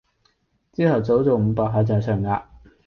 [0.73, 2.49] 朝頭早做五百下掌上壓